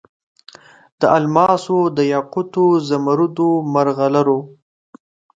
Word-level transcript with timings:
د 0.99 1.01
الماسو، 1.17 1.77
دیاقوتو، 1.97 2.65
زمرودو، 2.89 3.49
مرغلرو 3.73 4.39